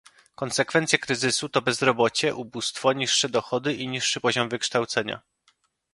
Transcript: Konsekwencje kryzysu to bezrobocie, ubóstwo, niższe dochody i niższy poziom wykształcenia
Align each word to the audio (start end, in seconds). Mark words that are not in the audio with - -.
Konsekwencje 0.35 0.99
kryzysu 0.99 1.49
to 1.49 1.61
bezrobocie, 1.61 2.35
ubóstwo, 2.35 2.93
niższe 2.93 3.29
dochody 3.29 3.73
i 3.73 3.87
niższy 3.87 4.21
poziom 4.21 4.49
wykształcenia 4.49 5.21